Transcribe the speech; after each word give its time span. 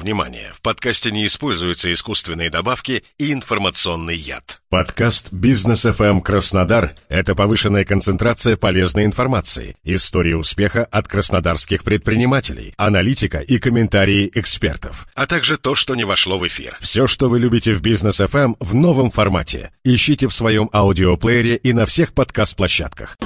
Внимание! 0.00 0.50
В 0.54 0.62
подкасте 0.62 1.10
не 1.10 1.26
используются 1.26 1.92
искусственные 1.92 2.48
добавки 2.48 3.04
и 3.18 3.34
информационный 3.34 4.16
яд. 4.16 4.62
Подкаст 4.70 5.30
«Бизнес 5.30 5.84
FM 5.84 6.22
Краснодар»— 6.22 6.94
это 7.10 7.34
повышенная 7.34 7.84
концентрация 7.84 8.56
полезной 8.56 9.04
информации, 9.04 9.76
истории 9.84 10.32
успеха 10.32 10.86
от 10.86 11.06
краснодарских 11.06 11.84
предпринимателей, 11.84 12.72
аналитика 12.78 13.40
и 13.40 13.58
комментарии 13.58 14.30
экспертов, 14.32 15.06
а 15.14 15.26
также 15.26 15.58
то, 15.58 15.74
что 15.74 15.94
не 15.94 16.04
вошло 16.04 16.38
в 16.38 16.46
эфир. 16.46 16.78
Все, 16.80 17.06
что 17.06 17.28
вы 17.28 17.38
любите 17.38 17.74
в 17.74 17.82
«Бизнес 17.82 18.22
FM» 18.22 18.56
в 18.58 18.74
новом 18.74 19.10
формате. 19.10 19.70
Ищите 19.84 20.28
в 20.28 20.32
своем 20.32 20.70
аудиоплеере 20.72 21.56
и 21.56 21.74
на 21.74 21.84
всех 21.84 22.14
подкаст-площадках. 22.14 23.18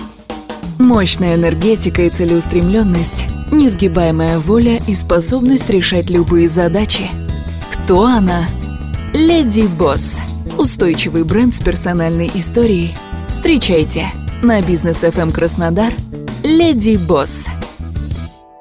Мощная 0.79 1.37
энергетика 1.37 2.03
и 2.03 2.11
целеустремленность, 2.11 3.27
несгибаемая 3.51 4.39
воля 4.39 4.81
и 4.87 4.95
способность 4.95 5.71
решать 5.71 6.11
любые 6.11 6.49
задачи. 6.49 7.05
Кто 7.73 8.05
она? 8.05 8.47
Леди 9.13 9.67
Босс. 9.79 10.21
Устойчивый 10.59 11.25
бренд 11.25 11.55
с 11.55 11.61
персональной 11.61 12.31
историей. 12.35 12.95
Встречайте 13.29 14.07
на 14.43 14.61
бизнес 14.61 15.05
FM 15.05 15.33
Краснодар. 15.33 15.95
Леди 16.43 16.97
Босс. 16.97 17.49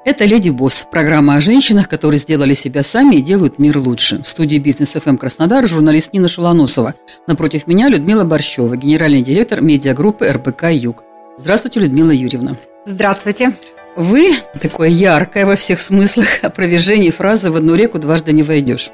Это 0.04 0.26
«Леди 0.26 0.50
Босс»– 0.50 0.86
программа 0.90 1.36
о 1.36 1.40
женщинах, 1.40 1.88
которые 1.88 2.20
сделали 2.20 2.52
себя 2.52 2.82
сами 2.82 3.16
и 3.16 3.22
делают 3.22 3.58
мир 3.58 3.78
лучше. 3.78 4.22
В 4.22 4.28
студии 4.28 4.58
«Бизнес 4.58 4.90
ФМ 4.90 5.16
Краснодар» 5.16 5.66
журналист 5.66 6.12
Нина 6.12 6.28
Шелоносова. 6.28 6.94
Напротив 7.26 7.66
меня 7.66 7.88
Людмила 7.88 8.24
Борщева, 8.24 8.76
генеральный 8.76 9.22
директор 9.22 9.62
медиагруппы 9.62 10.30
РБК 10.30 10.64
«Юг». 10.72 11.03
Здравствуйте, 11.36 11.80
Людмила 11.80 12.12
Юрьевна. 12.12 12.56
Здравствуйте. 12.86 13.54
Вы, 13.96 14.36
такое 14.60 14.88
яркое 14.88 15.46
во 15.46 15.56
всех 15.56 15.80
смыслах 15.80 16.26
опровержение 16.42 17.10
фразы 17.10 17.50
«в 17.50 17.56
одну 17.56 17.74
реку 17.74 17.98
дважды 17.98 18.32
не 18.32 18.42
войдешь». 18.42 18.90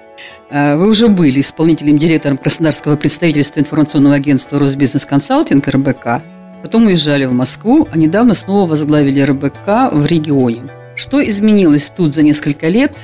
А, 0.50 0.76
вы 0.76 0.88
уже 0.88 1.08
были 1.08 1.40
исполнительным 1.40 1.98
директором 1.98 2.38
Краснодарского 2.38 2.96
представительства 2.96 3.60
информационного 3.60 4.16
агентства 4.16 4.58
«Росбизнес 4.58 5.04
Консалтинг» 5.04 5.68
РБК, 5.68 6.22
потом 6.62 6.86
уезжали 6.86 7.26
в 7.26 7.32
Москву, 7.32 7.88
а 7.90 7.98
недавно 7.98 8.34
снова 8.34 8.70
возглавили 8.70 9.20
РБК 9.20 9.92
в 9.92 10.06
регионе. 10.06 10.62
Что 10.96 11.26
изменилось 11.26 11.92
тут 11.94 12.14
за 12.14 12.22
несколько 12.22 12.68
лет 12.68 12.96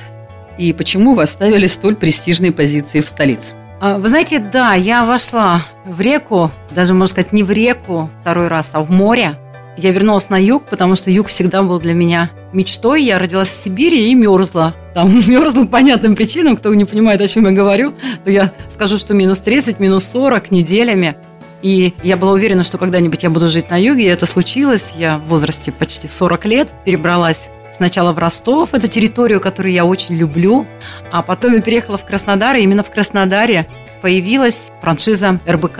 и 0.57 0.73
почему 0.73 1.13
вы 1.13 1.23
оставили 1.23 1.67
столь 1.67 1.95
престижные 1.95 2.51
позиции 2.51 3.01
в 3.01 3.07
столице? 3.07 3.53
А, 3.79 3.99
вы 3.99 4.09
знаете, 4.09 4.39
да, 4.39 4.73
я 4.73 5.05
вошла 5.05 5.61
в 5.85 6.01
реку, 6.01 6.51
даже, 6.71 6.93
можно 6.93 7.07
сказать, 7.07 7.31
не 7.31 7.43
в 7.43 7.51
реку 7.51 8.09
второй 8.21 8.47
раз, 8.47 8.71
а 8.73 8.81
в 8.81 8.89
море. 8.89 9.35
Я 9.77 9.91
вернулась 9.91 10.29
на 10.29 10.41
юг, 10.41 10.63
потому 10.63 10.95
что 10.95 11.11
юг 11.11 11.27
всегда 11.27 11.61
был 11.61 11.79
для 11.79 11.93
меня 11.93 12.31
мечтой. 12.51 13.03
Я 13.03 13.19
родилась 13.19 13.49
в 13.49 13.63
Сибири 13.63 14.09
и 14.09 14.15
мерзла. 14.15 14.73
Там 14.95 15.13
мерзла 15.27 15.65
по 15.65 15.67
понятным 15.67 16.15
причинам. 16.15 16.57
Кто 16.57 16.73
не 16.73 16.85
понимает, 16.85 17.21
о 17.21 17.27
чем 17.27 17.45
я 17.45 17.51
говорю, 17.51 17.93
то 18.23 18.31
я 18.31 18.51
скажу, 18.71 18.97
что 18.97 19.13
минус 19.13 19.41
30, 19.41 19.79
минус 19.79 20.05
40 20.05 20.49
неделями. 20.49 21.15
И 21.61 21.93
я 22.03 22.17
была 22.17 22.31
уверена, 22.31 22.63
что 22.63 22.79
когда-нибудь 22.79 23.21
я 23.21 23.29
буду 23.29 23.47
жить 23.47 23.69
на 23.69 23.79
юге, 23.79 24.05
и 24.05 24.07
это 24.07 24.25
случилось. 24.25 24.93
Я 24.97 25.19
в 25.19 25.25
возрасте 25.25 25.71
почти 25.71 26.07
40 26.07 26.45
лет 26.45 26.73
перебралась 26.83 27.49
сначала 27.77 28.11
в 28.11 28.17
Ростов, 28.17 28.73
это 28.73 28.87
территорию, 28.87 29.39
которую 29.39 29.71
я 29.71 29.85
очень 29.85 30.15
люблю, 30.15 30.67
а 31.11 31.21
потом 31.21 31.53
я 31.53 31.61
переехала 31.61 31.97
в 31.97 32.05
Краснодар, 32.05 32.55
и 32.55 32.63
именно 32.63 32.83
в 32.83 32.91
Краснодаре 32.91 33.67
появилась 34.01 34.69
франшиза 34.81 35.39
РБК. 35.47 35.79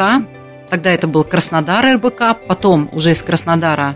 Тогда 0.70 0.92
это 0.92 1.08
был 1.08 1.24
Краснодар 1.24 1.96
РБК, 1.96 2.38
потом 2.48 2.90
уже 2.94 3.12
из 3.12 3.22
Краснодара 3.22 3.96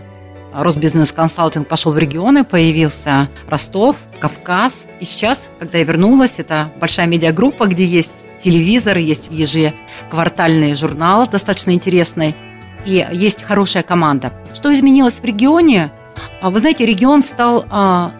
Росбизнес 0.52 1.12
Консалтинг 1.12 1.66
пошел 1.66 1.92
в 1.92 1.98
регионы, 1.98 2.44
появился 2.44 3.28
Ростов, 3.48 3.96
Кавказ. 4.20 4.84
И 5.00 5.04
сейчас, 5.04 5.48
когда 5.58 5.78
я 5.78 5.84
вернулась, 5.84 6.38
это 6.38 6.70
большая 6.78 7.06
медиагруппа, 7.06 7.66
где 7.66 7.84
есть 7.84 8.26
телевизор, 8.38 8.98
есть 8.98 9.28
ежеквартальный 9.30 10.74
журнал 10.74 11.26
достаточно 11.26 11.70
интересный, 11.70 12.36
и 12.84 13.06
есть 13.12 13.42
хорошая 13.42 13.82
команда. 13.82 14.32
Что 14.54 14.74
изменилось 14.74 15.20
в 15.20 15.24
регионе? 15.24 15.90
А 16.40 16.50
вы 16.50 16.58
знаете, 16.58 16.86
регион 16.86 17.22
стал 17.22 17.64
а, 17.70 18.12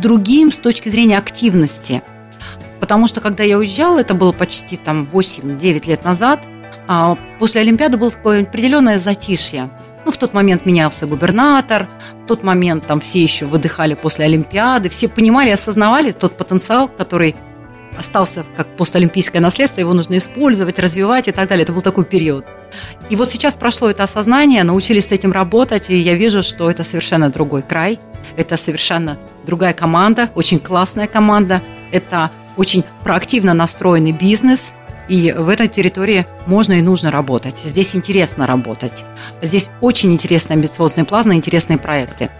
другим 0.00 0.52
с 0.52 0.58
точки 0.58 0.88
зрения 0.88 1.18
активности. 1.18 2.02
Потому 2.78 3.06
что, 3.06 3.20
когда 3.20 3.44
я 3.44 3.58
уезжала, 3.58 3.98
это 3.98 4.14
было 4.14 4.32
почти 4.32 4.76
там 4.76 5.08
8-9 5.10 5.86
лет 5.86 6.04
назад, 6.04 6.40
а, 6.88 7.16
после 7.38 7.60
Олимпиады 7.60 7.96
было 7.96 8.10
такое 8.10 8.42
определенное 8.42 8.98
затишье. 8.98 9.70
Ну, 10.04 10.10
в 10.10 10.16
тот 10.16 10.32
момент 10.32 10.64
менялся 10.64 11.06
губернатор, 11.06 11.88
в 12.24 12.26
тот 12.26 12.42
момент 12.42 12.86
там 12.86 13.00
все 13.00 13.22
еще 13.22 13.44
выдыхали 13.44 13.94
после 13.94 14.24
Олимпиады, 14.24 14.88
все 14.88 15.08
понимали, 15.08 15.50
осознавали 15.50 16.12
тот 16.12 16.36
потенциал, 16.36 16.88
который 16.88 17.36
остался 17.96 18.44
как 18.56 18.76
постолимпийское 18.76 19.40
наследство, 19.40 19.80
его 19.80 19.92
нужно 19.94 20.18
использовать, 20.18 20.78
развивать 20.78 21.28
и 21.28 21.32
так 21.32 21.48
далее. 21.48 21.64
Это 21.64 21.72
был 21.72 21.82
такой 21.82 22.04
период. 22.04 22.46
И 23.08 23.16
вот 23.16 23.30
сейчас 23.30 23.54
прошло 23.54 23.90
это 23.90 24.04
осознание, 24.04 24.62
научились 24.64 25.08
с 25.08 25.12
этим 25.12 25.32
работать, 25.32 25.90
и 25.90 25.98
я 25.98 26.14
вижу, 26.14 26.42
что 26.42 26.70
это 26.70 26.84
совершенно 26.84 27.30
другой 27.30 27.62
край, 27.62 27.98
это 28.36 28.56
совершенно 28.56 29.18
другая 29.44 29.72
команда, 29.72 30.30
очень 30.34 30.58
классная 30.58 31.06
команда, 31.06 31.62
это 31.92 32.30
очень 32.56 32.84
проактивно 33.02 33.54
настроенный 33.54 34.12
бизнес, 34.12 34.72
и 35.08 35.32
в 35.32 35.48
этой 35.48 35.66
территории 35.66 36.24
можно 36.46 36.74
и 36.74 36.82
нужно 36.82 37.10
работать. 37.10 37.58
Здесь 37.58 37.96
интересно 37.96 38.46
работать. 38.46 39.04
Здесь 39.42 39.70
очень 39.80 40.12
интересные 40.12 40.54
амбициозные 40.54 41.04
планы, 41.04 41.32
интересные 41.32 41.78
проекты. 41.78 42.30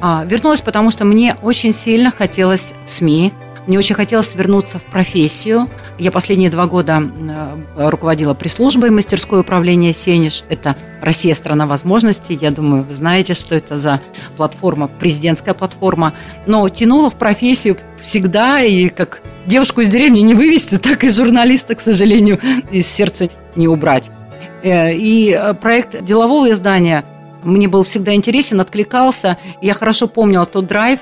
А, 0.00 0.24
вернулась, 0.28 0.60
потому 0.60 0.90
что 0.90 1.04
мне 1.04 1.36
очень 1.42 1.72
сильно 1.72 2.10
хотелось 2.10 2.74
в 2.86 2.90
СМИ, 2.90 3.32
мне 3.68 3.78
очень 3.78 3.94
хотелось 3.94 4.34
вернуться 4.34 4.78
в 4.78 4.86
профессию. 4.86 5.68
Я 5.98 6.10
последние 6.10 6.48
два 6.48 6.66
года 6.66 7.02
э, 7.02 7.88
руководила 7.90 8.32
пресс-службой 8.32 8.88
мастерской 8.88 9.40
управления 9.40 9.92
«Сенеж». 9.92 10.42
Это 10.48 10.74
«Россия– 11.02 11.34
страна 11.36 11.66
возможностей». 11.66 12.38
Я 12.40 12.50
думаю, 12.50 12.84
вы 12.84 12.94
знаете, 12.94 13.34
что 13.34 13.54
это 13.54 13.76
за 13.76 14.00
платформа, 14.38 14.88
президентская 14.88 15.52
платформа. 15.52 16.14
Но 16.46 16.66
тянула 16.70 17.10
в 17.10 17.18
профессию 17.18 17.76
всегда, 18.00 18.62
и 18.62 18.88
как 18.88 19.20
девушку 19.44 19.82
из 19.82 19.90
деревни 19.90 20.20
не 20.20 20.32
вывести, 20.32 20.78
так 20.82 21.04
и 21.04 21.10
журналиста, 21.10 21.74
к 21.74 21.82
сожалению, 21.82 22.40
из 22.70 22.86
сердца 22.86 23.28
не 23.54 23.68
убрать. 23.68 24.10
Э, 24.62 24.94
и 24.94 25.30
э, 25.30 25.52
проект 25.52 26.02
делового 26.02 26.50
издания 26.50 27.04
мне 27.44 27.68
был 27.68 27.82
всегда 27.82 28.14
интересен, 28.14 28.62
откликался. 28.62 29.36
Я 29.60 29.74
хорошо 29.74 30.06
помнила 30.08 30.46
тот 30.46 30.66
драйв, 30.66 31.00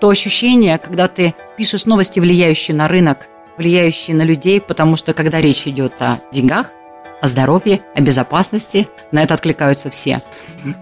то 0.00 0.08
ощущение, 0.08 0.78
когда 0.78 1.08
ты 1.08 1.34
пишешь 1.56 1.84
новости, 1.84 2.20
влияющие 2.20 2.76
на 2.76 2.88
рынок, 2.88 3.26
влияющие 3.56 4.16
на 4.16 4.22
людей, 4.22 4.60
потому 4.60 4.96
что 4.96 5.14
когда 5.14 5.40
речь 5.40 5.66
идет 5.66 6.00
о 6.00 6.20
деньгах, 6.32 6.70
о 7.20 7.28
здоровье, 7.28 7.80
о 7.94 8.00
безопасности, 8.00 8.88
на 9.12 9.22
это 9.22 9.34
откликаются 9.34 9.90
все. 9.90 10.22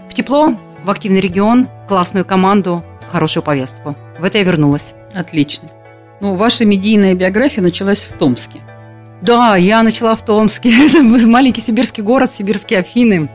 В 0.09 0.15
тепло, 0.15 0.55
в 0.85 0.91
активный 0.91 1.21
регион, 1.21 1.69
классную 1.89 2.25
команду, 2.25 2.85
хорошую 3.11 3.43
повестку. 3.43 3.97
В 4.19 4.25
это 4.25 4.39
я 4.39 4.45
вернулась. 4.45 4.93
Отлично. 5.15 5.69
Ну, 6.21 6.37
ваша 6.37 6.65
медийная 6.65 7.15
биография 7.15 7.63
началась 7.63 8.05
в 8.05 8.17
Томске. 8.17 8.61
Да, 9.21 9.57
я 9.57 9.83
начала 9.83 10.17
в 10.17 10.25
Томске. 10.25 10.71
Маленький 11.27 11.61
сибирский 11.61 12.03
город, 12.03 12.33
сибирские 12.33 12.81
Афины. 12.81 13.29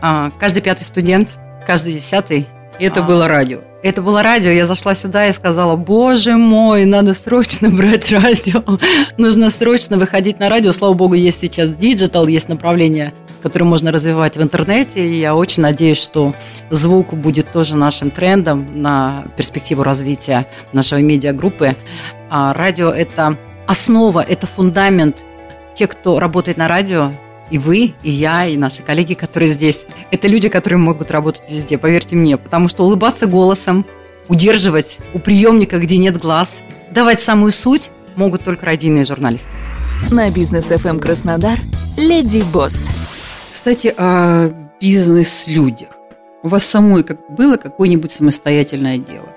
А, 0.00 0.30
каждый 0.38 0.62
пятый 0.62 0.84
студент, 0.84 1.28
каждый 1.66 1.92
десятый. 1.92 2.46
И 2.78 2.84
это 2.84 3.00
а, 3.00 3.02
было 3.02 3.28
радио. 3.28 3.60
Это 3.86 4.02
было 4.02 4.20
радио, 4.20 4.50
я 4.50 4.66
зашла 4.66 4.96
сюда 4.96 5.28
и 5.28 5.32
сказала, 5.32 5.76
боже 5.76 6.36
мой, 6.36 6.84
надо 6.84 7.14
срочно 7.14 7.70
брать 7.70 8.10
радио, 8.10 8.64
нужно 9.16 9.48
срочно 9.48 9.96
выходить 9.96 10.40
на 10.40 10.48
радио. 10.48 10.72
Слава 10.72 10.94
богу, 10.94 11.14
есть 11.14 11.38
сейчас 11.38 11.70
digital, 11.70 12.26
есть 12.26 12.48
направление, 12.48 13.14
которое 13.44 13.64
можно 13.64 13.92
развивать 13.92 14.36
в 14.36 14.42
интернете. 14.42 15.08
И 15.08 15.20
я 15.20 15.36
очень 15.36 15.62
надеюсь, 15.62 16.02
что 16.02 16.34
звук 16.68 17.14
будет 17.14 17.52
тоже 17.52 17.76
нашим 17.76 18.10
трендом 18.10 18.82
на 18.82 19.26
перспективу 19.36 19.84
развития 19.84 20.48
нашей 20.72 21.00
медиагруппы. 21.04 21.76
А 22.28 22.52
радио– 22.54 22.90
это 22.90 23.38
основа, 23.68 24.20
это 24.20 24.48
фундамент. 24.48 25.18
Те, 25.76 25.86
кто 25.86 26.18
работает 26.18 26.58
на 26.58 26.66
радио, 26.66 27.12
и 27.50 27.58
вы, 27.58 27.94
и 28.02 28.10
я, 28.10 28.46
и 28.46 28.56
наши 28.56 28.82
коллеги, 28.82 29.14
которые 29.14 29.50
здесь, 29.50 29.84
это 30.10 30.28
люди, 30.28 30.48
которые 30.48 30.78
могут 30.78 31.10
работать 31.10 31.42
везде, 31.50 31.78
поверьте 31.78 32.16
мне. 32.16 32.36
Потому 32.36 32.68
что 32.68 32.84
улыбаться 32.84 33.26
голосом, 33.26 33.86
удерживать 34.28 34.98
у 35.14 35.18
приемника, 35.18 35.78
где 35.78 35.96
нет 35.96 36.18
глаз, 36.18 36.60
давать 36.90 37.20
самую 37.20 37.52
суть 37.52 37.90
могут 38.16 38.44
только 38.44 38.66
радийные 38.66 39.04
журналисты. 39.04 39.48
На 40.10 40.30
бизнес 40.30 40.70
FM 40.70 40.90
эм 40.90 41.00
Краснодар 41.00 41.58
Леди 41.96 42.42
Босс. 42.52 42.88
Кстати, 43.52 43.94
о 43.96 44.52
бизнес-людях. 44.80 45.90
У 46.42 46.48
вас 46.48 46.64
самой 46.64 47.02
как 47.02 47.18
было 47.34 47.56
какое-нибудь 47.56 48.12
самостоятельное 48.12 48.98
дело? 48.98 49.28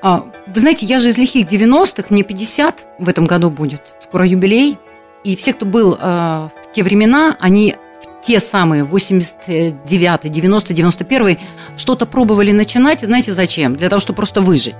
А, 0.00 0.24
вы 0.46 0.60
знаете, 0.60 0.86
я 0.86 0.98
же 0.98 1.08
из 1.08 1.18
лихих 1.18 1.48
90-х, 1.48 2.06
мне 2.10 2.22
50 2.22 2.86
в 2.98 3.08
этом 3.08 3.26
году 3.26 3.50
будет, 3.50 3.82
скоро 4.00 4.26
юбилей. 4.26 4.78
И 5.24 5.36
все, 5.36 5.52
кто 5.52 5.66
был 5.66 5.94
э, 5.94 5.98
в 5.98 6.67
те 6.78 6.84
времена, 6.84 7.36
они 7.40 7.74
в 8.00 8.24
те 8.24 8.38
самые 8.38 8.84
89 8.84 10.30
90 10.30 10.74
91 10.74 11.38
что-то 11.76 12.06
пробовали 12.06 12.52
начинать. 12.52 13.00
Знаете 13.00 13.32
зачем? 13.32 13.74
Для 13.74 13.88
того, 13.88 13.98
чтобы 13.98 14.18
просто 14.18 14.40
выжить. 14.40 14.76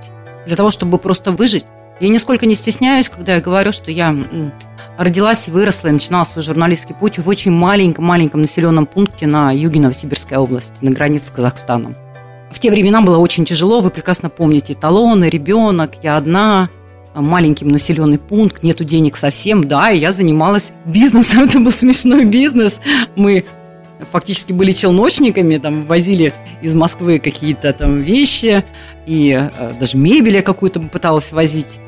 Для 0.47 0.55
того, 0.55 0.69
чтобы 0.69 0.97
просто 0.97 1.33
выжить, 1.33 1.65
Я 1.99 2.07
нисколько 2.07 2.45
не 2.45 2.55
стесняюсь, 2.55 3.09
когда 3.09 3.35
я 3.35 3.41
говорю, 3.41 3.73
что 3.73 3.91
я 3.91 4.15
родилась 4.97 5.49
и 5.49 5.51
выросла 5.51 5.89
и 5.89 5.91
начинала 5.91 6.23
свой 6.23 6.41
журналистский 6.41 6.95
путь 6.95 7.19
в 7.19 7.27
очень 7.27 7.51
маленьком-маленьком 7.51 8.39
населенном 8.39 8.85
пункте 8.85 9.27
на 9.27 9.51
юге 9.51 9.81
Новосибирской 9.81 10.37
области, 10.37 10.73
на 10.79 10.91
границе 10.91 11.27
с 11.27 11.31
Казахстаном. 11.31 11.97
В 12.53 12.59
те 12.59 12.71
времена 12.71 13.01
было 13.01 13.17
очень 13.17 13.43
тяжело, 13.43 13.81
вы 13.81 13.89
прекрасно 13.89 14.29
помните, 14.29 14.73
талоны, 14.73 15.25
ребенок, 15.25 15.91
я 16.01 16.15
одна, 16.15 16.69
маленький 17.13 17.65
населенный 17.65 18.19
пункт, 18.19 18.63
нету 18.63 18.83
денег 18.83 19.17
совсем, 19.17 19.67
да, 19.67 19.91
и 19.91 19.99
я 19.99 20.11
занималась 20.11 20.71
бизнесом, 20.85 21.43
это 21.45 21.59
был 21.59 21.71
смешной 21.71 22.25
бизнес. 22.25 22.79
Мы 23.15 23.45
фактически 24.11 24.53
были 24.53 24.71
челночниками, 24.71 25.57
там 25.57 25.85
возили 25.85 26.33
из 26.61 26.75
Москвы 26.75 27.19
какие-то 27.19 27.73
там 27.73 28.01
вещи, 28.01 28.63
и 29.05 29.31
э, 29.31 29.71
даже 29.79 29.97
мебель 29.97 30.35
я 30.35 30.41
какую-то 30.41 30.79
пыталась 30.79 31.31
возить. 31.31 31.79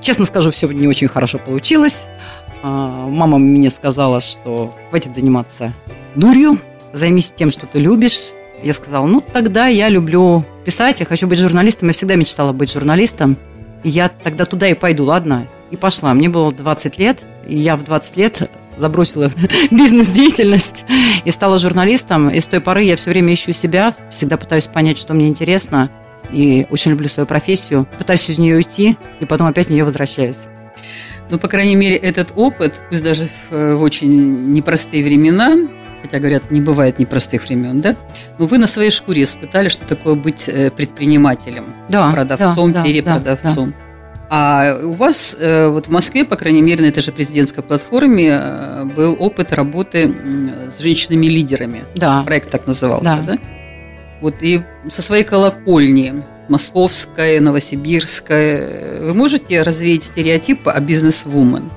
Честно 0.00 0.24
скажу, 0.24 0.50
все 0.50 0.66
не 0.68 0.88
очень 0.88 1.08
хорошо 1.08 1.38
получилось. 1.38 2.06
А, 2.62 3.06
мама 3.08 3.38
мне 3.38 3.70
сказала, 3.70 4.20
что 4.20 4.74
хватит 4.88 5.14
заниматься 5.14 5.72
дурью, 6.14 6.58
займись 6.92 7.32
тем, 7.34 7.50
что 7.50 7.66
ты 7.66 7.78
любишь. 7.78 8.30
Я 8.62 8.74
сказала, 8.74 9.06
ну 9.06 9.20
тогда 9.20 9.66
я 9.68 9.88
люблю 9.88 10.44
писать, 10.64 11.00
я 11.00 11.06
хочу 11.06 11.26
быть 11.26 11.38
журналистом, 11.38 11.88
я 11.88 11.94
всегда 11.94 12.16
мечтала 12.16 12.52
быть 12.52 12.72
журналистом. 12.72 13.36
Я 13.84 14.08
тогда 14.08 14.44
туда 14.44 14.68
и 14.68 14.74
пойду, 14.74 15.04
ладно? 15.04 15.46
И 15.70 15.76
пошла. 15.76 16.12
Мне 16.14 16.28
было 16.28 16.52
20 16.52 16.98
лет, 16.98 17.22
и 17.46 17.56
я 17.56 17.76
в 17.76 17.84
20 17.84 18.16
лет 18.16 18.50
забросила 18.76 19.30
бизнес-деятельность 19.70 20.84
и 21.24 21.30
стала 21.30 21.58
журналистом. 21.58 22.30
И 22.30 22.40
с 22.40 22.46
той 22.46 22.60
поры 22.60 22.82
я 22.82 22.96
все 22.96 23.10
время 23.10 23.34
ищу 23.34 23.52
себя, 23.52 23.94
всегда 24.10 24.36
пытаюсь 24.36 24.66
понять, 24.66 24.98
что 24.98 25.14
мне 25.14 25.28
интересно. 25.28 25.90
И 26.30 26.66
очень 26.70 26.92
люблю 26.92 27.08
свою 27.08 27.26
профессию, 27.26 27.88
пытаюсь 27.98 28.28
из 28.30 28.38
нее 28.38 28.56
уйти, 28.56 28.96
и 29.20 29.26
потом 29.26 29.48
опять 29.48 29.66
в 29.66 29.70
нее 29.70 29.84
возвращаюсь. 29.84 30.44
Ну, 31.28 31.38
по 31.38 31.48
крайней 31.48 31.76
мере, 31.76 31.96
этот 31.96 32.32
опыт, 32.36 32.82
пусть 32.88 33.02
даже 33.02 33.26
в, 33.26 33.54
э, 33.54 33.74
очень 33.74 34.52
непростые 34.52 35.04
времена, 35.04 35.56
хотя 36.02 36.18
говорят, 36.18 36.50
не 36.50 36.60
бывает 36.60 36.98
непростых 36.98 37.44
времен, 37.44 37.80
да? 37.80 37.96
Но 38.38 38.46
вы 38.46 38.58
на 38.58 38.66
своей 38.66 38.90
шкуре 38.90 39.22
испытали, 39.22 39.68
что 39.68 39.84
такое 39.86 40.14
быть 40.14 40.48
э, 40.48 40.70
предпринимателем, 40.70 41.74
да, 41.88 42.10
продавцом, 42.12 42.72
да, 42.72 42.82
перепродавцом. 42.82 43.70
Да, 43.70 43.76
да. 43.76 43.84
А 44.32 44.78
у 44.84 44.92
вас 44.92 45.36
э, 45.38 45.66
вот 45.68 45.88
в 45.88 45.90
Москве, 45.90 46.24
по 46.24 46.36
крайней 46.36 46.62
мере, 46.62 46.84
на 46.84 46.86
этой 46.86 47.02
же 47.02 47.10
президентской 47.10 47.62
платформе 47.62 48.40
был 48.96 49.16
опыт 49.18 49.52
работы 49.52 50.14
с 50.68 50.78
женщинами-лидерами. 50.78 51.84
Да. 51.96 52.22
Проект 52.22 52.50
так 52.50 52.66
назывался, 52.66 53.18
да? 53.26 53.34
да? 53.34 53.38
Вот 54.20 54.36
и 54.40 54.62
со 54.88 55.02
своей 55.02 55.24
колокольни 55.24 56.22
московская, 56.48 57.40
новосибирская, 57.40 59.02
вы 59.02 59.14
можете 59.14 59.62
развеять 59.62 60.04
стереотип 60.04 60.68
о 60.68 60.78
бизнес-вумен? 60.80 61.70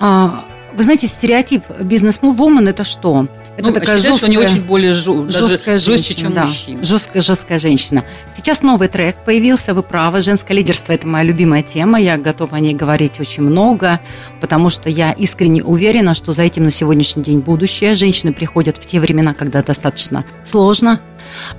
А, 0.00 0.44
вы 0.74 0.82
знаете, 0.82 1.06
стереотип 1.06 1.62
бизнес-вумен 1.80 2.66
это 2.66 2.84
что? 2.84 3.28
Это 3.60 3.68
ну, 3.68 3.74
такая 3.74 3.98
жесткая, 3.98 4.16
что 4.16 4.26
они 4.26 4.38
очень 4.38 4.62
более 4.62 4.94
жу, 4.94 5.28
жесткая 5.28 5.74
даже 5.74 5.92
жестче, 5.92 6.14
чем 6.14 6.32
да, 6.32 6.46
мужчина. 6.46 6.82
Жесткая, 6.82 7.22
жесткая 7.22 7.58
женщина. 7.58 8.04
Сейчас 8.34 8.62
новый 8.62 8.88
трек 8.88 9.16
появился, 9.24 9.74
вы 9.74 9.82
правы. 9.82 10.22
Женское 10.22 10.54
лидерство– 10.54 10.92
это 10.94 11.06
моя 11.06 11.24
любимая 11.24 11.62
тема. 11.62 12.00
Я 12.00 12.16
готова 12.16 12.56
о 12.56 12.60
ней 12.60 12.74
говорить 12.74 13.20
очень 13.20 13.42
много, 13.42 14.00
потому 14.40 14.70
что 14.70 14.88
я 14.88 15.12
искренне 15.12 15.62
уверена, 15.62 16.14
что 16.14 16.32
за 16.32 16.42
этим 16.42 16.64
на 16.64 16.70
сегодняшний 16.70 17.22
день 17.22 17.40
будущее. 17.40 17.94
Женщины 17.94 18.32
приходят 18.32 18.78
в 18.78 18.86
те 18.86 18.98
времена, 18.98 19.34
когда 19.34 19.62
достаточно 19.62 20.24
сложно. 20.42 21.00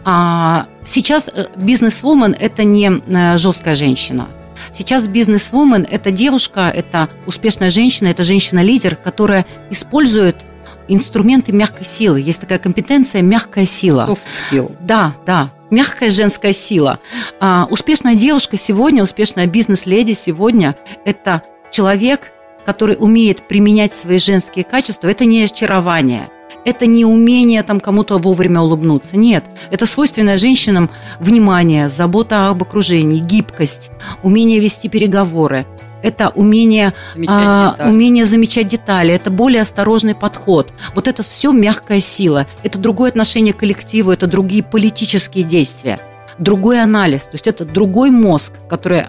А 0.04 0.66
сейчас 0.86 1.30
э, 1.32 1.46
бизнес-вумен– 1.56 2.36
это 2.40 2.64
не 2.64 2.90
э, 2.90 3.38
жесткая 3.38 3.76
женщина– 3.76 4.28
Сейчас 4.74 5.08
бизнес-вумен– 5.08 5.86
это 5.92 6.12
девушка, 6.12 6.72
это 6.74 7.10
успешная 7.26 7.70
женщина, 7.70 8.08
это 8.08 8.24
женщина-лидер, 8.24 8.96
которая 8.96 9.46
использует 9.70 10.38
инструменты 10.88 11.52
мягкой 11.52 11.86
силы. 11.86 12.22
Есть 12.22 12.42
такая 12.42 12.60
компетенция 12.60 13.22
мягкая 13.22 13.66
сила. 13.66 14.06
Soft 14.08 14.28
skill. 14.28 14.76
Да, 14.82 15.16
да. 15.26 15.52
Мягкая 15.70 16.10
женская 16.10 16.54
сила. 16.54 17.00
А, 17.40 17.68
успешная 17.70 18.16
девушка 18.16 18.58
сегодня, 18.58 19.04
успешная 19.04 19.48
бизнес-леди 19.48 20.14
сегодня– 20.14 20.76
это 21.06 21.44
человек, 21.72 22.32
который 22.66 22.98
умеет 23.00 23.48
применять 23.48 23.94
свои 23.94 24.20
женские 24.20 24.66
качества. 24.66 25.08
Это 25.08 25.26
не 25.26 25.44
очарование– 25.44 26.30
это 26.64 26.86
не 26.86 27.06
умение 27.06 27.64
там 27.64 27.80
кому-то 27.80 28.18
вовремя 28.18 28.62
улыбнуться. 28.62 29.18
Нет, 29.18 29.44
это 29.72 29.86
свойственное 29.86 30.38
женщинам 30.38 30.90
внимание, 31.20 31.90
забота 31.90 32.50
об 32.50 32.62
окружении, 32.62 33.20
гибкость, 33.20 33.90
умение 34.24 34.60
вести 34.60 34.88
переговоры. 34.88 35.66
Это 36.04 36.30
умение 36.30 36.94
замечать, 37.14 37.36
а, 37.38 37.76
умение 37.88 38.26
замечать 38.26 38.68
детали, 38.68 39.14
это 39.14 39.30
более 39.30 39.62
осторожный 39.62 40.16
подход. 40.16 40.74
Вот 40.96 41.08
это 41.08 41.24
все 41.24 41.52
мягкая 41.52 42.00
сила. 42.00 42.48
Это 42.64 42.80
другое 42.80 43.10
отношение 43.10 43.54
к 43.54 43.58
коллективу, 43.58 44.12
это 44.12 44.28
другие 44.28 44.64
политические 44.64 45.44
действия, 45.44 46.00
другой 46.38 46.82
анализ. 46.82 47.24
То 47.24 47.34
есть 47.34 47.48
это 47.48 47.66
другой 47.66 48.10
мозг, 48.10 48.54
который 48.70 49.04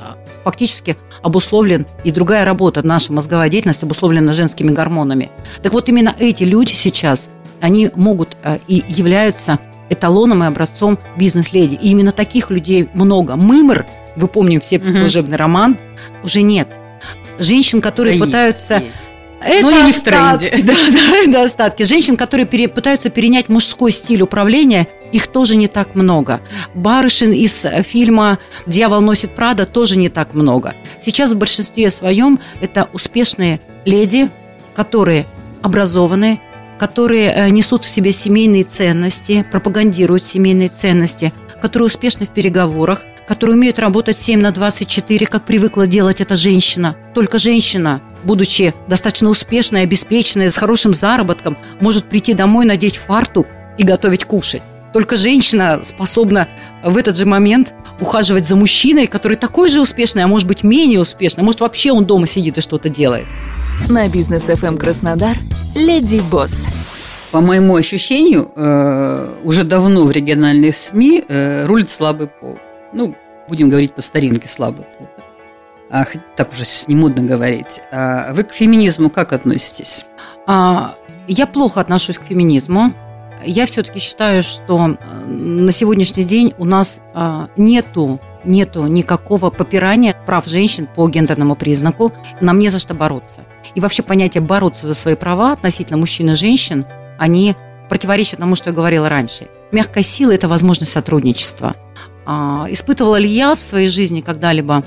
фактически 0.44 0.96
обусловлен, 1.22 1.86
и 2.04 2.10
другая 2.10 2.44
работа, 2.44 2.84
наша 2.86 3.12
мозговая 3.12 3.48
деятельность 3.48 3.82
обусловлена 3.82 4.32
женскими 4.32 4.72
гормонами. 4.72 5.30
Так 5.62 5.72
вот, 5.72 5.88
именно 5.88 6.14
эти 6.18 6.42
люди 6.42 6.72
сейчас 6.72 7.30
они 7.60 7.90
могут 7.94 8.36
э, 8.42 8.58
и 8.66 8.84
являются 8.88 9.60
эталоном 9.88 10.42
и 10.42 10.46
образцом 10.46 10.98
бизнес-леди. 11.16 11.76
И 11.76 11.90
именно 11.90 12.10
таких 12.10 12.50
людей 12.50 12.88
много. 12.92 13.36
Мымр, 13.36 13.86
вы 14.16 14.28
помним 14.28 14.60
все 14.60 14.78
угу. 14.78 14.88
служебный 14.90 15.36
роман, 15.36 15.78
уже 16.22 16.42
нет. 16.42 16.68
Женщин, 17.38 17.80
которые 17.80 18.18
да 18.18 18.24
пытаются... 18.24 18.74
Есть, 18.74 18.86
есть. 18.86 19.08
Это 19.44 19.62
ну, 19.62 19.70
не 19.70 19.90
остатки, 19.90 20.46
в 20.46 20.50
тренде. 20.50 20.62
Да, 20.72 20.74
да, 20.90 21.16
это 21.16 21.42
остатки. 21.42 21.82
Женщин, 21.82 22.16
которые 22.16 22.46
пере, 22.46 22.68
пытаются 22.68 23.10
перенять 23.10 23.48
мужской 23.48 23.90
стиль 23.90 24.22
управления, 24.22 24.86
их 25.10 25.26
тоже 25.26 25.56
не 25.56 25.66
так 25.66 25.94
много. 25.94 26.40
Барышин 26.74 27.32
из 27.32 27.66
фильма 27.82 28.38
«Дьявол 28.66 29.00
носит 29.00 29.34
Прада» 29.34 29.66
тоже 29.66 29.98
не 29.98 30.08
так 30.08 30.34
много. 30.34 30.74
Сейчас 31.00 31.32
в 31.32 31.36
большинстве 31.36 31.90
своем 31.90 32.38
это 32.60 32.88
успешные 32.92 33.60
леди, 33.84 34.30
которые 34.74 35.26
образованные, 35.60 36.40
которые 36.78 37.32
э, 37.32 37.48
несут 37.50 37.84
в 37.84 37.88
себе 37.88 38.12
семейные 38.12 38.64
ценности, 38.64 39.44
пропагандируют 39.50 40.24
семейные 40.24 40.68
ценности, 40.68 41.32
которые 41.60 41.86
успешны 41.86 42.26
в 42.26 42.30
переговорах, 42.30 43.04
которые 43.32 43.56
умеют 43.56 43.78
работать 43.78 44.18
7 44.18 44.42
на 44.42 44.52
24, 44.52 45.26
как 45.26 45.46
привыкла 45.46 45.86
делать 45.86 46.20
эта 46.20 46.36
женщина. 46.36 46.98
Только 47.14 47.38
женщина, 47.38 48.02
будучи 48.24 48.74
достаточно 48.88 49.30
успешной, 49.30 49.84
обеспеченной, 49.84 50.50
с 50.50 50.56
хорошим 50.58 50.92
заработком, 50.92 51.56
может 51.80 52.04
прийти 52.04 52.34
домой, 52.34 52.66
надеть 52.66 52.98
фартук 52.98 53.46
и 53.78 53.84
готовить 53.84 54.26
кушать. 54.26 54.60
Только 54.92 55.16
женщина 55.16 55.80
способна 55.82 56.46
в 56.84 56.94
этот 56.98 57.16
же 57.16 57.24
момент 57.24 57.72
ухаживать 58.00 58.46
за 58.46 58.54
мужчиной, 58.54 59.06
который 59.06 59.38
такой 59.38 59.70
же 59.70 59.80
успешный, 59.80 60.24
а 60.24 60.26
может 60.26 60.46
быть 60.46 60.62
менее 60.62 61.00
успешный, 61.00 61.42
может 61.42 61.62
вообще 61.62 61.90
он 61.90 62.04
дома 62.04 62.26
сидит 62.26 62.58
и 62.58 62.60
что-то 62.60 62.90
делает. 62.90 63.24
На 63.88 64.10
бизнес 64.10 64.50
FM 64.50 64.66
эм 64.66 64.76
Краснодар 64.76 65.38
Леди 65.74 66.20
Босс. 66.30 66.66
По 67.30 67.40
моему 67.40 67.76
ощущению, 67.76 68.52
э, 68.54 69.34
уже 69.42 69.64
давно 69.64 70.04
в 70.04 70.10
региональных 70.10 70.76
СМИ 70.76 71.24
э, 71.26 71.64
рулит 71.64 71.88
слабый 71.88 72.26
пол. 72.26 72.58
Ну, 72.92 73.14
будем 73.52 73.68
говорить 73.68 73.92
по 73.92 74.00
старинке 74.00 74.48
слабый 74.48 74.86
пол. 74.96 75.06
А, 75.90 76.06
так 76.36 76.52
уже 76.52 76.64
не 76.86 76.94
модно 76.94 77.22
говорить. 77.22 77.80
А 77.92 78.32
вы 78.32 78.44
к 78.44 78.52
феминизму 78.52 79.10
как 79.10 79.34
относитесь? 79.34 80.06
А, 80.46 80.94
я 81.28 81.46
плохо 81.46 81.78
отношусь 81.78 82.16
к 82.16 82.22
феминизму. 82.22 82.94
Я 83.44 83.66
все-таки 83.66 83.98
считаю, 83.98 84.42
что 84.42 84.88
э, 84.88 85.24
на 85.26 85.70
сегодняшний 85.70 86.24
день 86.24 86.54
у 86.56 86.64
нас 86.64 87.02
а, 87.12 87.50
нету 87.58 88.20
нету 88.44 88.86
никакого 88.86 89.50
попирания 89.50 90.16
прав 90.26 90.46
женщин 90.46 90.88
по 90.96 91.06
гендерному 91.08 91.54
признаку. 91.54 92.10
Нам 92.40 92.58
не 92.58 92.70
за 92.70 92.78
что 92.78 92.94
бороться. 92.94 93.42
И 93.74 93.80
вообще 93.80 94.02
понятие 94.02 94.40
бороться 94.40 94.86
за 94.86 94.94
свои 94.94 95.14
права 95.14 95.52
относительно 95.52 95.98
мужчин 95.98 96.30
и 96.30 96.34
женщин, 96.34 96.86
они 97.18 97.54
противоречат 97.90 98.40
тому, 98.40 98.56
что 98.56 98.70
я 98.70 98.74
говорила 98.74 99.10
раньше. 99.10 99.48
Мягкая 99.72 100.04
сила– 100.04 100.30
это 100.32 100.48
возможность 100.48 100.92
сотрудничества. 100.92 101.76
А, 102.24 102.66
испытывала 102.70 103.16
ли 103.16 103.28
я 103.28 103.54
в 103.54 103.60
своей 103.60 103.88
жизни 103.88 104.20
когда-либо 104.20 104.84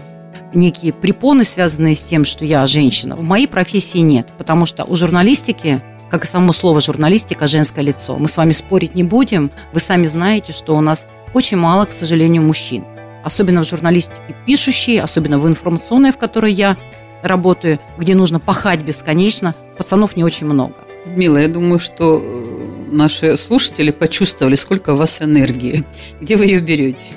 некие 0.54 0.94
препоны, 0.94 1.44
связанные 1.44 1.96
с 1.96 2.02
тем, 2.02 2.26
что 2.26 2.46
я 2.46 2.66
женщина? 2.66 3.16
В 3.16 3.24
моей 3.24 3.48
профессии 3.48 4.00
нет, 4.00 4.28
потому 4.38 4.66
что 4.66 4.84
у 4.86 4.96
журналистики 4.96 5.82
как 6.10 6.24
и 6.24 6.28
само 6.28 6.54
слово 6.54 6.82
журналистика, 6.82 7.48
женское 7.48 7.82
лицо. 7.82 8.18
Мы 8.18 8.28
с 8.28 8.38
вами 8.38 8.52
спорить 8.52 8.96
не 8.96 9.04
будем. 9.04 9.52
Вы 9.74 9.80
сами 9.80 10.06
знаете, 10.06 10.54
что 10.54 10.78
у 10.78 10.82
нас 10.82 11.08
очень 11.34 11.58
мало, 11.58 11.86
к 11.86 11.92
сожалению, 11.92 12.44
мужчин. 12.44 12.86
Особенно 13.24 13.64
в 13.64 13.68
журналистике 13.68 14.36
пишущей, 14.46 15.02
особенно 15.02 15.40
в 15.40 15.48
информационной, 15.48 16.12
в 16.12 16.18
которой 16.18 16.54
я 16.54 16.78
работаю, 17.24 17.80
где 17.98 18.16
нужно 18.16 18.40
пахать 18.40 18.82
бесконечно, 18.82 19.56
пацанов 19.78 20.16
не 20.16 20.24
очень 20.24 20.46
много. 20.46 20.76
Мила, 21.08 21.38
я 21.38 21.48
думаю, 21.48 21.80
что 21.80 22.22
э, 22.24 22.92
наши 22.92 23.38
слушатели 23.38 23.92
почувствовали, 23.92 24.56
сколько 24.56 24.92
у 24.92 24.98
вас 24.98 25.22
энергии. 25.22 25.84
Где 26.22 26.38
вы 26.38 26.46
ее 26.46 26.60
берете? 26.62 27.10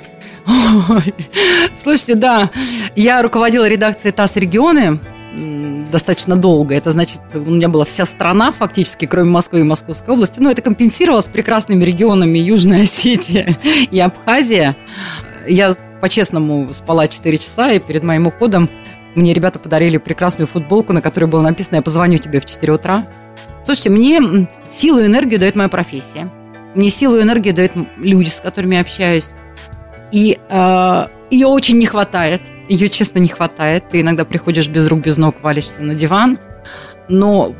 Ой. 0.49 1.13
Слушайте, 1.81 2.15
да, 2.15 2.49
я 2.95 3.21
руководила 3.21 3.67
редакцией 3.67 4.11
ТАСС 4.11 4.35
регионы 4.35 4.99
достаточно 5.91 6.35
долго. 6.35 6.75
Это 6.75 6.91
значит, 6.91 7.19
у 7.33 7.39
меня 7.39 7.69
была 7.69 7.85
вся 7.85 8.05
страна 8.05 8.51
фактически, 8.51 9.05
кроме 9.05 9.29
Москвы 9.29 9.59
и 9.59 9.63
Московской 9.63 10.13
области. 10.13 10.39
Но 10.39 10.51
это 10.51 10.61
компенсировалось 10.61 11.25
прекрасными 11.25 11.83
регионами 11.83 12.39
Южная 12.39 12.83
Осетия 12.83 13.55
и 13.91 13.99
Абхазия. 13.99 14.75
Я 15.47 15.75
по-честному 16.01 16.73
спала 16.73 17.07
4 17.07 17.37
часа, 17.37 17.71
и 17.71 17.79
перед 17.79 18.03
моим 18.03 18.27
уходом 18.27 18.69
мне 19.15 19.33
ребята 19.33 19.59
подарили 19.59 19.97
прекрасную 19.97 20.47
футболку, 20.47 20.93
на 20.93 21.01
которой 21.01 21.25
было 21.25 21.41
написано 21.41 21.77
«Я 21.77 21.81
позвоню 21.81 22.17
тебе 22.17 22.39
в 22.39 22.45
4 22.45 22.73
утра». 22.73 23.07
Слушайте, 23.65 23.89
мне 23.89 24.47
силу 24.71 24.99
и 24.99 25.05
энергию 25.05 25.39
дает 25.39 25.55
моя 25.55 25.69
профессия. 25.69 26.29
Мне 26.75 26.89
силу 26.89 27.17
и 27.17 27.21
энергию 27.21 27.53
дают 27.53 27.73
люди, 27.97 28.29
с 28.29 28.39
которыми 28.39 28.75
я 28.75 28.81
общаюсь. 28.81 29.29
И 30.11 30.39
э, 30.49 31.07
ее 31.29 31.47
очень 31.47 31.77
не 31.77 31.85
хватает. 31.85 32.41
Ее, 32.67 32.89
честно, 32.89 33.19
не 33.19 33.27
хватает. 33.27 33.89
Ты 33.89 34.01
иногда 34.01 34.25
приходишь 34.25 34.67
без 34.67 34.87
рук, 34.87 35.01
без 35.01 35.17
ног, 35.17 35.35
валишься 35.41 35.81
на 35.81 35.95
диван. 35.95 36.37
Но 37.07 37.55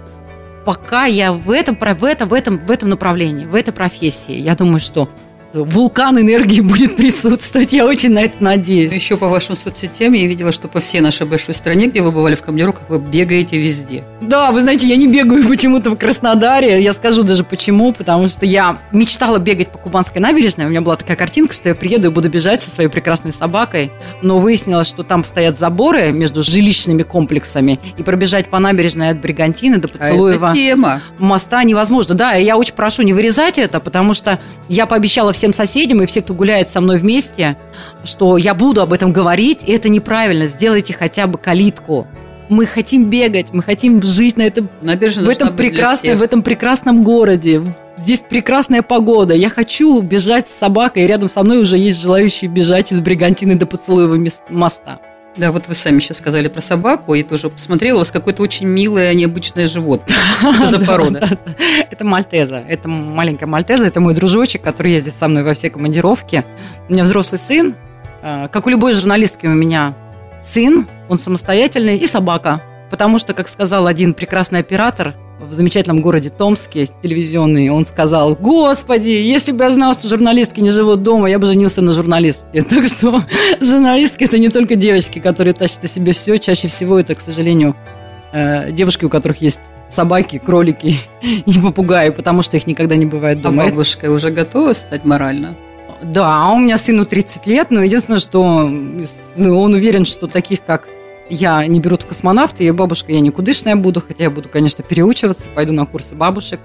пока 0.65 1.05
я 1.05 1.33
в 1.33 1.51
этом, 1.51 1.75
в 1.75 2.03
этом, 2.03 2.29
в 2.29 2.33
этом, 2.33 2.57
в 2.59 2.71
этом 2.71 2.89
направлении, 2.89 3.45
в 3.45 3.55
этой 3.55 3.73
профессии, 3.73 4.33
я 4.33 4.55
думаю, 4.55 4.79
что 4.79 5.09
вулкан 5.53 6.19
энергии 6.19 6.61
будет 6.61 6.95
присутствовать. 6.95 7.73
Я 7.73 7.85
очень 7.85 8.11
на 8.11 8.19
это 8.19 8.43
надеюсь. 8.43 8.93
Еще 8.93 9.17
по 9.17 9.27
вашим 9.27 9.55
соцсетям 9.55 10.13
я 10.13 10.27
видела, 10.27 10.51
что 10.51 10.67
по 10.67 10.79
всей 10.79 11.01
нашей 11.01 11.25
большой 11.25 11.53
стране, 11.53 11.87
где 11.87 12.01
вы 12.01 12.11
бывали 12.11 12.35
в 12.35 12.41
командировках, 12.41 12.89
вы 12.89 12.99
бегаете 12.99 13.57
везде. 13.57 14.03
Да, 14.21 14.51
вы 14.51 14.61
знаете, 14.61 14.87
я 14.87 14.95
не 14.95 15.07
бегаю 15.07 15.47
почему-то 15.47 15.91
в 15.91 15.95
Краснодаре. 15.95 16.81
Я 16.81 16.93
скажу 16.93 17.23
даже 17.23 17.43
почему. 17.43 17.93
Потому 17.93 18.29
что 18.29 18.45
я 18.45 18.77
мечтала 18.91 19.39
бегать 19.39 19.69
по 19.69 19.77
Кубанской 19.77 20.21
набережной. 20.21 20.65
У 20.65 20.69
меня 20.69 20.81
была 20.81 20.95
такая 20.95 21.17
картинка, 21.17 21.53
что 21.53 21.69
я 21.69 21.75
приеду 21.75 22.07
и 22.07 22.11
буду 22.11 22.29
бежать 22.29 22.61
со 22.61 22.69
своей 22.69 22.89
прекрасной 22.89 23.33
собакой. 23.33 23.91
Но 24.21 24.39
выяснилось, 24.39 24.87
что 24.87 25.03
там 25.03 25.25
стоят 25.25 25.57
заборы 25.57 26.11
между 26.11 26.41
жилищными 26.43 27.03
комплексами. 27.03 27.79
И 27.97 28.03
пробежать 28.03 28.49
по 28.49 28.59
набережной 28.59 29.09
от 29.09 29.19
Бригантины 29.19 29.77
до 29.77 29.87
Поцелуева 29.87 30.51
а 30.51 30.53
тема. 30.53 31.01
моста 31.17 31.63
невозможно. 31.63 32.15
Да, 32.15 32.33
я 32.33 32.57
очень 32.57 32.73
прошу 32.73 33.01
не 33.01 33.13
вырезать 33.13 33.57
это, 33.57 33.79
потому 33.79 34.13
что 34.13 34.39
я 34.67 34.85
пообещала 34.85 35.33
всем 35.39 35.53
соседям 35.53 36.01
и 36.01 36.05
все, 36.05 36.21
кто 36.21 36.33
гуляет 36.33 36.69
со 36.69 36.81
мной 36.81 36.99
вместе, 36.99 37.55
что 38.03 38.35
я 38.35 38.53
буду 38.53 38.81
об 38.81 38.91
этом 38.91 39.13
говорить, 39.13 39.59
и 39.65 39.71
это 39.71 39.87
неправильно. 39.87 40.47
Сделайте 40.47 40.93
хотя 40.93 41.27
бы 41.27 41.37
калитку. 41.37 42.07
Мы 42.49 42.65
хотим 42.65 43.09
бегать, 43.09 43.53
мы 43.53 43.63
хотим 43.63 44.03
жить 44.03 44.35
на 44.35 44.41
этом, 44.41 44.69
Набережная 44.81 45.25
в 45.25 45.29
этом 45.29 45.55
прекрасном, 45.55 46.17
в 46.17 46.21
этом 46.21 46.41
прекрасном 46.43 47.03
городе. 47.03 47.63
Здесь 47.99 48.21
прекрасная 48.21 48.81
погода. 48.81 49.33
Я 49.33 49.49
хочу 49.49 50.01
бежать 50.01 50.49
с 50.49 50.51
собакой, 50.51 51.03
и 51.03 51.07
рядом 51.07 51.29
со 51.29 51.41
мной 51.43 51.59
уже 51.61 51.77
есть 51.77 52.01
желающие 52.01 52.49
бежать 52.49 52.91
из 52.91 52.99
Бригантины 52.99 53.55
до 53.55 53.65
Поцелуева 53.65 54.17
моста. 54.49 54.99
Да, 55.39 55.53
вот 55.53 55.69
вы 55.69 55.73
сами 55.73 55.99
сейчас 56.01 56.17
сказали 56.17 56.49
про 56.49 56.59
собаку, 56.59 57.15
и 57.15 57.23
тоже 57.23 57.49
посмотрела, 57.49 57.95
у 57.95 57.99
вас 57.99 58.11
какое-то 58.11 58.43
очень 58.43 58.67
милое, 58.67 59.13
необычное 59.13 59.67
животное. 59.67 60.17
Что 60.53 60.65
за 60.65 60.79
порода? 60.79 61.39
Это 61.89 62.03
мальтеза. 62.03 62.57
Это 62.67 62.89
маленькая 62.89 63.45
мальтеза, 63.45 63.85
это 63.85 64.01
мой 64.01 64.13
дружочек, 64.13 64.61
который 64.61 64.91
ездит 64.91 65.13
со 65.13 65.29
мной 65.29 65.43
во 65.43 65.53
все 65.53 65.69
командировки. 65.69 66.43
У 66.89 66.93
меня 66.93 67.05
взрослый 67.05 67.39
сын. 67.39 67.73
А, 68.21 68.49
как 68.49 68.67
у 68.67 68.69
любой 68.69 68.91
журналистки 68.91 69.47
у 69.47 69.53
меня 69.53 69.93
сын, 70.43 70.85
он 71.07 71.17
самостоятельный, 71.17 71.95
и 71.95 72.05
собака. 72.05 72.61
Потому 72.89 73.17
что, 73.17 73.33
как 73.33 73.47
сказал 73.47 73.87
один 73.87 74.13
прекрасный 74.13 74.59
оператор, 74.59 75.15
в 75.39 75.53
замечательном 75.53 76.01
городе 76.01 76.29
Томске, 76.29 76.89
телевизионный, 77.01 77.69
он 77.69 77.85
сказал, 77.85 78.35
господи, 78.35 79.09
если 79.09 79.51
бы 79.51 79.63
я 79.63 79.71
знал, 79.71 79.93
что 79.93 80.07
журналистки 80.07 80.59
не 80.59 80.69
живут 80.69 81.03
дома, 81.03 81.29
я 81.29 81.39
бы 81.39 81.47
женился 81.47 81.81
на 81.81 81.93
журналистке. 81.93 82.63
Так 82.69 82.85
что 82.85 83.21
журналистки 83.59 84.23
это 84.25 84.37
не 84.37 84.49
только 84.49 84.75
девочки, 84.75 85.19
которые 85.19 85.53
тащат 85.53 85.83
о 85.83 85.87
себе 85.87 86.11
все, 86.11 86.37
чаще 86.37 86.67
всего 86.67 86.99
это, 86.99 87.15
к 87.15 87.21
сожалению, 87.21 87.75
э, 88.31 88.71
девушки, 88.71 89.05
у 89.05 89.09
которых 89.09 89.41
есть 89.41 89.61
собаки, 89.89 90.41
кролики 90.43 90.97
и 91.21 91.59
попугаи, 91.59 92.09
потому 92.09 92.41
что 92.41 92.57
их 92.57 92.67
никогда 92.67 92.95
не 92.95 93.05
бывает 93.05 93.41
дома. 93.41 93.63
А 93.63 93.65
бабушка 93.69 94.11
уже 94.11 94.29
готова 94.29 94.73
стать 94.73 95.05
морально? 95.05 95.55
Да, 96.01 96.51
у 96.51 96.59
меня 96.59 96.77
сыну 96.77 97.05
30 97.05 97.47
лет, 97.47 97.71
но 97.71 97.83
единственное, 97.83 98.19
что 98.19 98.41
он 99.35 99.73
уверен, 99.73 100.05
что 100.05 100.27
таких, 100.27 100.63
как 100.63 100.87
я 101.29 101.65
не 101.67 101.79
берут 101.79 102.03
в 102.03 102.07
космонавты, 102.07 102.63
и 102.63 102.71
бабушка 102.71 103.11
я 103.11 103.19
никудышная 103.19 103.75
буду, 103.75 104.03
хотя 104.05 104.25
я 104.25 104.29
буду, 104.29 104.49
конечно, 104.49 104.83
переучиваться, 104.83 105.47
пойду 105.53 105.73
на 105.73 105.85
курсы 105.85 106.15
бабушек. 106.15 106.59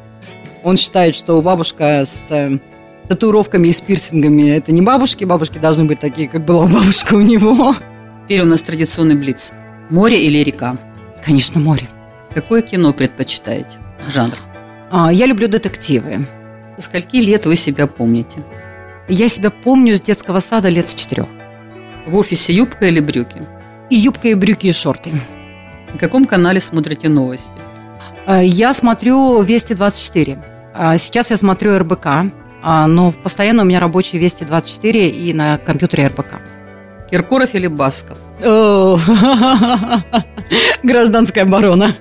Он 0.62 0.76
считает, 0.76 1.14
что 1.14 1.40
бабушка 1.42 2.06
с 2.06 2.30
э, 2.30 2.58
татуировками 3.08 3.68
и 3.68 3.72
с 3.72 3.80
пирсингами– 3.80 4.50
это 4.56 4.72
не 4.72 4.82
бабушки, 4.82 5.24
бабушки 5.24 5.58
должны 5.58 5.84
быть 5.84 6.00
такие, 6.00 6.28
как 6.28 6.44
была 6.44 6.66
бабушка 6.66 7.14
у 7.14 7.20
него. 7.20 7.74
Теперь 8.24 8.42
у 8.42 8.46
нас 8.46 8.62
традиционный 8.62 9.16
блиц. 9.16 9.52
Море 9.90 10.24
или 10.24 10.38
река? 10.38 10.76
Конечно, 11.24 11.60
море. 11.60 11.86
Какое 12.32 12.62
кино 12.62 12.92
предпочитаете? 12.92 13.78
Жанр? 14.08 14.36
А, 14.90 15.12
я 15.12 15.26
люблю 15.26 15.48
детективы. 15.48 16.26
Со 16.78 16.86
скольки 16.86 17.16
лет 17.16 17.46
вы 17.46 17.56
себя 17.56 17.86
помните? 17.86 18.42
Я 19.08 19.28
себя 19.28 19.50
помню 19.50 19.96
с 19.96 20.00
детского 20.00 20.40
сада 20.40 20.68
лет 20.70 20.88
с 20.88 20.94
четырех. 20.94 21.28
В 22.06 22.16
офисе 22.16 22.52
юбка 22.52 22.86
или 22.86 23.00
брюки? 23.00 23.42
И 23.90 23.96
юбка, 23.96 24.28
и 24.28 24.34
брюки, 24.34 24.68
и 24.68 24.72
шорты. 24.72 25.10
На 25.92 25.98
каком 25.98 26.24
канале 26.24 26.60
смотрите 26.60 27.08
новости? 27.08 27.50
А, 28.26 28.42
я 28.42 28.74
смотрю 28.74 29.40
Вести 29.42 29.74
24. 29.74 30.38
А, 30.74 30.96
сейчас 30.98 31.30
я 31.30 31.36
смотрю 31.36 31.78
РБК, 31.78 32.06
а, 32.62 32.86
но 32.86 33.12
постоянно 33.12 33.62
у 33.62 33.66
меня 33.66 33.80
рабочий 33.80 34.18
Вести 34.18 34.44
24 34.44 35.08
и 35.08 35.32
на 35.32 35.58
компьютере 35.58 36.08
РБК. 36.08 36.40
Киркоров 37.10 37.54
или 37.54 37.66
Басков? 37.66 38.18
Гражданская 40.82 41.44
оборона. 41.44 41.94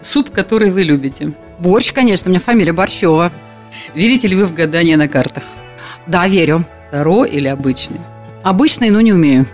Суп, 0.00 0.30
который 0.30 0.70
вы 0.70 0.82
любите? 0.82 1.32
Борщ, 1.60 1.92
конечно, 1.92 2.28
у 2.28 2.30
меня 2.30 2.40
фамилия 2.40 2.72
Борщева. 2.72 3.32
Верите 3.94 4.28
ли 4.28 4.36
вы 4.36 4.44
в 4.44 4.54
гадания 4.54 4.96
на 4.96 5.08
картах? 5.08 5.44
Да, 6.06 6.26
верю. 6.28 6.64
Таро 6.90 7.24
или 7.24 7.48
обычный? 7.48 8.00
Обычный, 8.42 8.90
но 8.90 9.00
не 9.00 9.12
умею. 9.12 9.46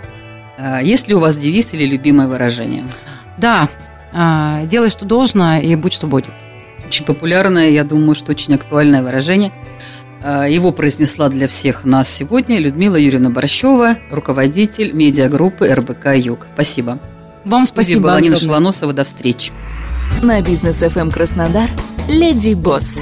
А, 0.60 0.82
есть 0.82 1.08
ли 1.08 1.14
у 1.14 1.20
вас 1.20 1.36
девиз 1.38 1.72
или 1.72 1.86
любимое 1.86 2.28
выражение? 2.28 2.84
Да, 3.38 3.68
а, 4.12 4.64
делай, 4.66 4.90
что 4.90 5.06
должно, 5.06 5.58
и 5.58 5.74
будь, 5.76 5.92
что 5.92 6.06
будет. 6.06 6.34
Очень 6.86 7.06
популярное, 7.06 7.70
я 7.70 7.84
думаю, 7.84 8.14
что 8.14 8.32
очень 8.32 8.54
актуальное 8.54 9.02
выражение. 9.02 9.52
А, 10.22 10.46
его 10.46 10.72
произнесла 10.72 11.30
для 11.30 11.48
всех 11.48 11.84
нас 11.84 12.08
сегодня 12.08 12.58
Людмила 12.58 12.96
Юрьевна 12.96 13.30
Борщева, 13.30 13.96
руководитель 14.10 14.92
медиагруппы 14.92 15.72
РБК 15.72 16.16
«Юг». 16.16 16.46
Спасибо. 16.54 16.98
Вам 17.44 17.64
спасибо. 17.64 18.02
Была 18.02 18.20
Нина 18.20 18.36
Шелоносова. 18.36 18.92
До 18.92 19.04
встречи. 19.04 19.52
На 20.22 20.42
бизнес 20.42 20.82
FM 20.82 21.10
Краснодар 21.10 21.70
«Леди 22.06 22.52
Босс». 22.52 23.00